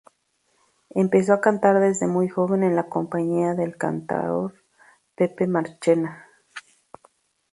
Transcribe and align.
Empezó 0.95 1.33
a 1.35 1.41
cantar 1.41 1.79
desde 1.79 2.07
muy 2.07 2.27
joven 2.27 2.63
en 2.63 2.75
la 2.75 2.89
compañía 2.89 3.53
del 3.53 3.77
cantaor 3.77 4.55
Pepe 5.13 5.45
Marchena. 5.45 6.27